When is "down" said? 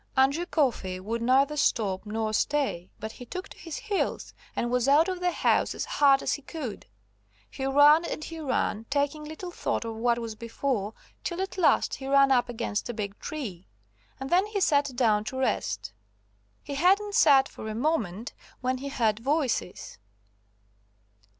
14.95-15.23